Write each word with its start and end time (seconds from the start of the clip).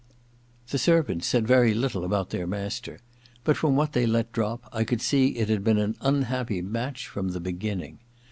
The 0.71 0.79
servants 0.79 1.27
said 1.27 1.45
very 1.45 1.75
little 1.75 2.03
about 2.03 2.31
their 2.31 2.47
master; 2.47 2.97
but 3.43 3.55
from 3.55 3.75
what 3.75 3.93
they 3.93 4.07
let 4.07 4.31
drop 4.31 4.67
I 4.73 4.83
could 4.83 4.99
see 4.99 5.37
it 5.37 5.47
had 5.47 5.63
been 5.63 5.77
an 5.77 5.95
unhappy 6.01 6.63
match 6.63 7.07
from 7.07 7.27
the 7.29 7.39
beginning. 7.39 7.99